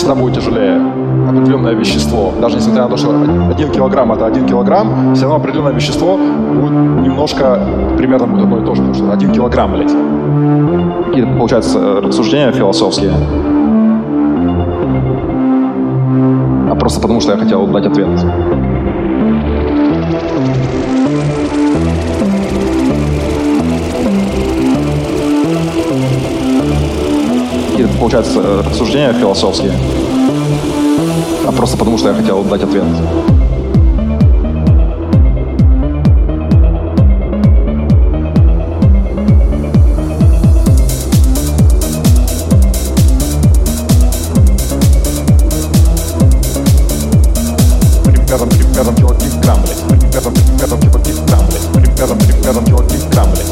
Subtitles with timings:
[0.00, 0.80] всегда будет тяжелее
[1.28, 2.32] определенное вещество.
[2.40, 3.10] Даже несмотря на то, что
[3.50, 7.60] один килограмм это один килограмм, все равно определенное вещество будет немножко,
[7.98, 9.92] примерно будет одно и то же, потому что один килограмм, блядь.
[11.06, 13.12] Какие-то, получается, рассуждения философские.
[16.70, 18.08] А просто потому, что я хотел дать ответ.
[27.80, 29.72] Какие-то, получается, рассуждения философские.
[31.46, 32.84] А просто потому, что я хотел дать ответ.
[48.04, 49.80] Примерно, примерно килограмм, блядь.
[49.88, 50.30] Примерно,
[50.76, 51.66] примерно килограмм, блядь.
[51.72, 53.49] Примерно, примерно килограмм, блядь.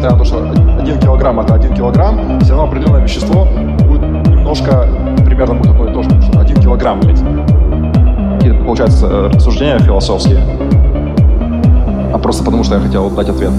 [0.00, 3.46] Несмотря на то, что один килограмм это один килограмм, все равно определенное вещество
[3.86, 4.88] будет немножко,
[5.26, 7.22] примерно будет одно и то же, потому что один килограмм, блядь.
[8.36, 10.40] Какие-то, получается, рассуждения философские.
[12.14, 13.50] А просто потому, что я хотел дать ответ.